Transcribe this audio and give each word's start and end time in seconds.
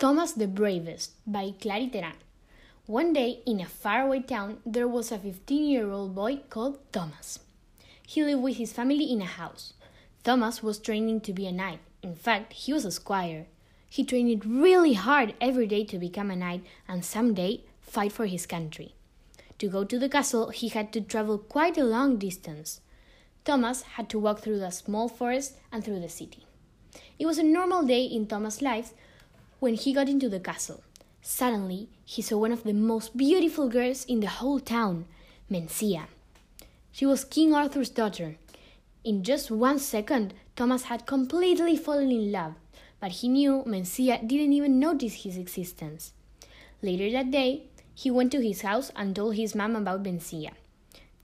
Thomas 0.00 0.32
the 0.32 0.48
Bravest 0.48 1.10
by 1.26 1.52
Clary 1.60 1.90
Teran. 1.92 2.14
One 2.86 3.12
day, 3.12 3.40
in 3.44 3.60
a 3.60 3.66
faraway 3.66 4.20
town, 4.20 4.56
there 4.64 4.88
was 4.88 5.12
a 5.12 5.18
15 5.18 5.68
year 5.68 5.90
old 5.90 6.14
boy 6.14 6.38
called 6.48 6.78
Thomas. 6.90 7.40
He 8.06 8.24
lived 8.24 8.42
with 8.42 8.56
his 8.56 8.72
family 8.72 9.12
in 9.12 9.20
a 9.20 9.26
house. 9.26 9.74
Thomas 10.24 10.62
was 10.62 10.78
training 10.78 11.20
to 11.20 11.34
be 11.34 11.46
a 11.46 11.52
knight. 11.52 11.80
In 12.02 12.14
fact, 12.14 12.54
he 12.54 12.72
was 12.72 12.86
a 12.86 12.90
squire. 12.90 13.44
He 13.90 14.02
trained 14.02 14.46
really 14.46 14.94
hard 14.94 15.34
every 15.38 15.66
day 15.66 15.84
to 15.84 15.98
become 15.98 16.30
a 16.30 16.36
knight 16.36 16.64
and 16.88 17.04
someday 17.04 17.64
fight 17.82 18.12
for 18.12 18.24
his 18.24 18.46
country. 18.46 18.94
To 19.58 19.68
go 19.68 19.84
to 19.84 19.98
the 19.98 20.08
castle, 20.08 20.48
he 20.48 20.68
had 20.70 20.94
to 20.94 21.02
travel 21.02 21.36
quite 21.36 21.76
a 21.76 21.84
long 21.84 22.16
distance. 22.16 22.80
Thomas 23.44 23.82
had 23.82 24.08
to 24.08 24.18
walk 24.18 24.40
through 24.40 24.60
the 24.60 24.70
small 24.70 25.10
forest 25.10 25.58
and 25.70 25.84
through 25.84 26.00
the 26.00 26.08
city. 26.08 26.46
It 27.18 27.26
was 27.26 27.36
a 27.36 27.42
normal 27.42 27.82
day 27.82 28.04
in 28.04 28.26
Thomas' 28.26 28.62
life 28.62 28.94
when 29.60 29.74
he 29.74 29.92
got 29.92 30.08
into 30.08 30.28
the 30.28 30.40
castle. 30.40 30.82
Suddenly, 31.22 31.88
he 32.04 32.22
saw 32.22 32.38
one 32.38 32.50
of 32.50 32.64
the 32.64 32.72
most 32.72 33.16
beautiful 33.16 33.68
girls 33.68 34.04
in 34.06 34.20
the 34.20 34.26
whole 34.26 34.58
town, 34.58 35.04
Mencia. 35.50 36.06
She 36.90 37.06
was 37.06 37.24
King 37.24 37.54
Arthur's 37.54 37.90
daughter. 37.90 38.36
In 39.04 39.22
just 39.22 39.50
one 39.50 39.78
second, 39.78 40.34
Thomas 40.56 40.84
had 40.84 41.06
completely 41.06 41.76
fallen 41.76 42.10
in 42.10 42.32
love, 42.32 42.54
but 43.00 43.12
he 43.12 43.28
knew 43.28 43.62
Mencia 43.66 44.26
didn't 44.26 44.52
even 44.52 44.80
notice 44.80 45.22
his 45.22 45.36
existence. 45.36 46.12
Later 46.82 47.10
that 47.12 47.30
day, 47.30 47.64
he 47.94 48.10
went 48.10 48.32
to 48.32 48.40
his 48.40 48.62
house 48.62 48.90
and 48.96 49.14
told 49.14 49.36
his 49.36 49.54
mom 49.54 49.76
about 49.76 50.02
Mencia. 50.02 50.52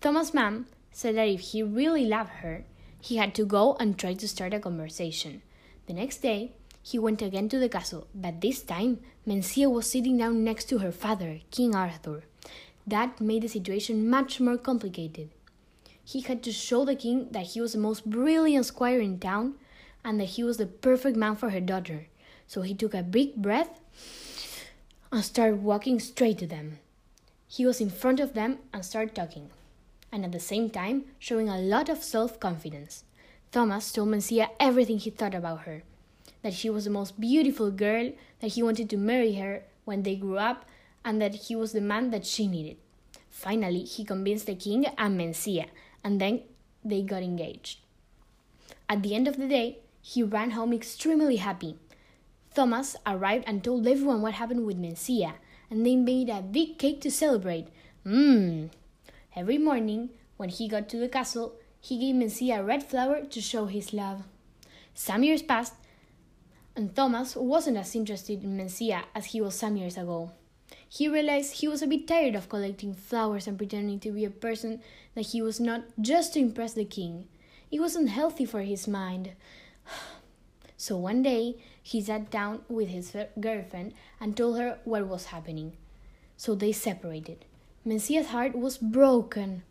Thomas' 0.00 0.34
mom 0.34 0.66
said 0.92 1.16
that 1.16 1.28
if 1.28 1.40
he 1.40 1.62
really 1.62 2.04
loved 2.04 2.30
her, 2.40 2.64
he 3.00 3.16
had 3.16 3.34
to 3.34 3.44
go 3.44 3.76
and 3.80 3.98
try 3.98 4.12
to 4.14 4.28
start 4.28 4.52
a 4.52 4.60
conversation. 4.60 5.42
The 5.86 5.94
next 5.94 6.18
day, 6.18 6.52
he 6.86 7.00
went 7.00 7.20
again 7.20 7.48
to 7.48 7.58
the 7.58 7.68
castle, 7.68 8.06
but 8.14 8.40
this 8.40 8.62
time 8.62 9.00
Mencia 9.26 9.68
was 9.68 9.90
sitting 9.90 10.18
down 10.18 10.44
next 10.44 10.66
to 10.66 10.78
her 10.78 10.92
father, 10.92 11.40
King 11.50 11.74
Arthur. 11.74 12.22
That 12.86 13.20
made 13.20 13.42
the 13.42 13.48
situation 13.48 14.08
much 14.08 14.38
more 14.38 14.56
complicated. 14.56 15.30
He 16.04 16.20
had 16.20 16.44
to 16.44 16.52
show 16.52 16.84
the 16.84 16.94
king 16.94 17.26
that 17.32 17.46
he 17.46 17.60
was 17.60 17.72
the 17.72 17.80
most 17.80 18.08
brilliant 18.08 18.66
squire 18.66 19.00
in 19.00 19.18
town 19.18 19.54
and 20.04 20.20
that 20.20 20.36
he 20.36 20.44
was 20.44 20.58
the 20.58 20.66
perfect 20.66 21.16
man 21.16 21.34
for 21.34 21.50
her 21.50 21.58
daughter. 21.58 22.06
So 22.46 22.62
he 22.62 22.72
took 22.72 22.94
a 22.94 23.02
big 23.02 23.34
breath 23.34 23.80
and 25.10 25.24
started 25.24 25.64
walking 25.64 25.98
straight 25.98 26.38
to 26.38 26.46
them. 26.46 26.78
He 27.48 27.66
was 27.66 27.80
in 27.80 27.90
front 27.90 28.20
of 28.20 28.34
them 28.34 28.58
and 28.72 28.84
started 28.84 29.16
talking, 29.16 29.50
and 30.12 30.24
at 30.24 30.30
the 30.30 30.38
same 30.38 30.70
time 30.70 31.06
showing 31.18 31.48
a 31.48 31.58
lot 31.58 31.88
of 31.88 32.04
self 32.04 32.38
confidence. 32.38 33.02
Thomas 33.50 33.90
told 33.90 34.10
Mencia 34.10 34.50
everything 34.60 34.98
he 34.98 35.10
thought 35.10 35.34
about 35.34 35.62
her 35.62 35.82
that 36.46 36.54
she 36.54 36.70
was 36.70 36.84
the 36.84 36.90
most 36.90 37.18
beautiful 37.20 37.72
girl, 37.72 38.12
that 38.38 38.52
he 38.52 38.62
wanted 38.62 38.88
to 38.88 38.96
marry 38.96 39.34
her 39.34 39.64
when 39.84 40.04
they 40.04 40.14
grew 40.14 40.38
up, 40.38 40.64
and 41.04 41.20
that 41.20 41.34
he 41.34 41.56
was 41.56 41.72
the 41.72 41.80
man 41.80 42.10
that 42.10 42.24
she 42.24 42.46
needed. 42.46 42.76
Finally, 43.28 43.82
he 43.82 44.04
convinced 44.04 44.46
the 44.46 44.54
king 44.54 44.86
and 44.96 45.18
Mencia, 45.18 45.66
and 46.04 46.20
then 46.20 46.42
they 46.84 47.02
got 47.02 47.24
engaged. 47.24 47.80
At 48.88 49.02
the 49.02 49.16
end 49.16 49.26
of 49.26 49.38
the 49.38 49.48
day, 49.48 49.78
he 50.00 50.22
ran 50.22 50.52
home 50.52 50.72
extremely 50.72 51.38
happy. 51.38 51.78
Thomas 52.54 52.94
arrived 53.04 53.42
and 53.48 53.64
told 53.64 53.84
everyone 53.88 54.22
what 54.22 54.34
happened 54.34 54.64
with 54.64 54.80
Mencia, 54.80 55.32
and 55.68 55.84
they 55.84 55.96
made 55.96 56.28
a 56.28 56.42
big 56.42 56.78
cake 56.78 57.00
to 57.00 57.10
celebrate. 57.10 57.66
Mmm! 58.06 58.70
Every 59.34 59.58
morning, 59.58 60.10
when 60.36 60.50
he 60.50 60.68
got 60.68 60.88
to 60.90 60.96
the 60.96 61.08
castle, 61.08 61.54
he 61.80 61.98
gave 61.98 62.14
Mencia 62.14 62.60
a 62.60 62.62
red 62.62 62.84
flower 62.84 63.22
to 63.24 63.40
show 63.40 63.66
his 63.66 63.92
love. 63.92 64.22
Some 64.94 65.24
years 65.24 65.42
passed, 65.42 65.74
and 66.76 66.94
Thomas 66.94 67.34
wasn't 67.34 67.78
as 67.78 67.94
interested 67.96 68.44
in 68.44 68.56
Mencia 68.56 69.04
as 69.14 69.26
he 69.26 69.40
was 69.40 69.54
some 69.54 69.76
years 69.76 69.96
ago. 69.96 70.30
He 70.88 71.08
realized 71.08 71.54
he 71.54 71.68
was 71.68 71.82
a 71.82 71.86
bit 71.86 72.06
tired 72.06 72.34
of 72.34 72.48
collecting 72.48 72.94
flowers 72.94 73.46
and 73.46 73.56
pretending 73.56 73.98
to 74.00 74.12
be 74.12 74.24
a 74.24 74.30
person 74.30 74.80
that 75.14 75.26
he 75.28 75.40
was 75.40 75.58
not 75.58 75.84
just 76.00 76.34
to 76.34 76.40
impress 76.40 76.74
the 76.74 76.84
king. 76.84 77.28
It 77.70 77.80
wasn't 77.80 78.10
healthy 78.10 78.44
for 78.44 78.62
his 78.62 78.86
mind. 78.86 79.32
So 80.78 80.98
one 80.98 81.22
day 81.22 81.56
he 81.82 82.02
sat 82.02 82.30
down 82.30 82.60
with 82.68 82.88
his 82.90 83.16
girlfriend 83.40 83.94
and 84.20 84.36
told 84.36 84.58
her 84.58 84.78
what 84.84 85.06
was 85.06 85.26
happening. 85.26 85.72
So 86.36 86.54
they 86.54 86.72
separated. 86.72 87.46
Mencia's 87.86 88.26
heart 88.26 88.54
was 88.54 88.76
broken. 88.76 89.62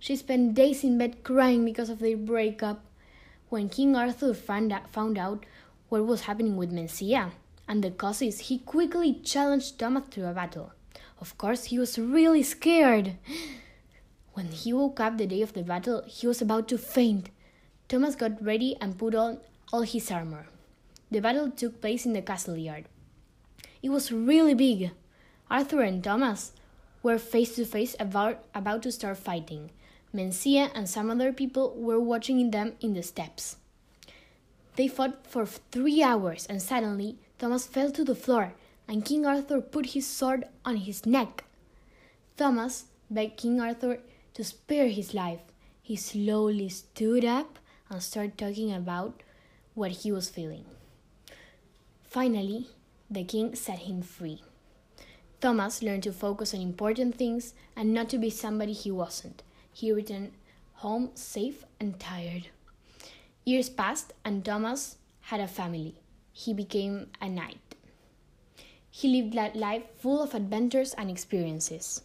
She 0.00 0.16
spent 0.16 0.54
days 0.54 0.82
in 0.82 0.98
bed 0.98 1.22
crying 1.22 1.64
because 1.64 1.90
of 1.90 2.00
their 2.00 2.16
breakup. 2.16 2.84
When 3.50 3.68
King 3.68 3.94
Arthur 3.94 4.34
found 4.34 4.72
out 4.72 5.46
what 5.88 6.06
was 6.06 6.22
happening 6.22 6.56
with 6.56 6.72
Mencia 6.72 7.32
and 7.66 7.82
the 7.82 7.90
causes, 7.90 8.40
he 8.40 8.58
quickly 8.58 9.14
challenged 9.14 9.78
Thomas 9.78 10.08
to 10.10 10.28
a 10.28 10.32
battle. 10.32 10.72
Of 11.20 11.36
course, 11.38 11.64
he 11.64 11.78
was 11.78 11.98
really 11.98 12.42
scared. 12.42 13.16
When 14.34 14.52
he 14.52 14.72
woke 14.72 15.00
up 15.00 15.18
the 15.18 15.26
day 15.26 15.42
of 15.42 15.52
the 15.52 15.64
battle, 15.64 16.04
he 16.06 16.26
was 16.26 16.40
about 16.40 16.68
to 16.68 16.78
faint. 16.78 17.30
Thomas 17.88 18.14
got 18.14 18.40
ready 18.40 18.76
and 18.80 18.96
put 18.96 19.14
on 19.14 19.38
all 19.72 19.82
his 19.82 20.12
armor. 20.12 20.46
The 21.10 21.20
battle 21.20 21.50
took 21.50 21.80
place 21.80 22.06
in 22.06 22.12
the 22.12 22.22
castle 22.22 22.56
yard. 22.56 22.84
It 23.82 23.90
was 23.90 24.12
really 24.12 24.54
big. 24.54 24.92
Arthur 25.50 25.80
and 25.80 26.04
Thomas 26.04 26.52
were 27.02 27.18
face 27.18 27.56
to 27.56 27.64
face 27.64 27.96
about, 27.98 28.44
about 28.54 28.82
to 28.82 28.92
start 28.92 29.16
fighting. 29.16 29.70
Mencia 30.14 30.70
and 30.74 30.88
some 30.88 31.10
other 31.10 31.32
people 31.32 31.74
were 31.76 31.98
watching 31.98 32.50
them 32.50 32.74
in 32.80 32.94
the 32.94 33.02
steps. 33.02 33.56
They 34.78 34.86
fought 34.86 35.26
for 35.26 35.44
three 35.44 36.04
hours, 36.04 36.46
and 36.46 36.62
suddenly 36.62 37.18
Thomas 37.40 37.66
fell 37.66 37.90
to 37.90 38.04
the 38.04 38.14
floor, 38.14 38.54
and 38.86 39.04
King 39.04 39.26
Arthur 39.26 39.60
put 39.60 39.86
his 39.86 40.06
sword 40.06 40.44
on 40.64 40.76
his 40.76 41.04
neck. 41.04 41.42
Thomas 42.36 42.84
begged 43.10 43.38
King 43.38 43.60
Arthur 43.60 43.98
to 44.34 44.44
spare 44.44 44.86
his 44.86 45.14
life. 45.14 45.40
He 45.82 45.96
slowly 45.96 46.68
stood 46.68 47.24
up 47.24 47.58
and 47.90 48.00
started 48.00 48.38
talking 48.38 48.72
about 48.72 49.24
what 49.74 49.90
he 49.90 50.12
was 50.12 50.30
feeling. 50.30 50.64
Finally, 52.04 52.68
the 53.10 53.24
king 53.24 53.56
set 53.56 53.80
him 53.80 54.00
free. 54.00 54.42
Thomas 55.40 55.82
learned 55.82 56.04
to 56.04 56.12
focus 56.12 56.54
on 56.54 56.60
important 56.60 57.16
things 57.16 57.52
and 57.74 57.92
not 57.92 58.08
to 58.10 58.18
be 58.18 58.30
somebody 58.30 58.74
he 58.74 58.92
wasn't. 58.92 59.42
He 59.72 59.90
returned 59.90 60.34
home 60.74 61.10
safe 61.14 61.64
and 61.80 61.98
tired. 61.98 62.50
Years 63.48 63.70
passed, 63.70 64.12
and 64.26 64.44
Thomas 64.44 64.98
had 65.32 65.40
a 65.40 65.48
family. 65.48 65.94
He 66.32 66.52
became 66.52 67.06
a 67.18 67.30
knight. 67.30 67.76
He 68.90 69.08
lived 69.08 69.32
that 69.38 69.56
life 69.56 69.84
full 69.96 70.20
of 70.22 70.34
adventures 70.34 70.92
and 70.92 71.10
experiences. 71.10 72.02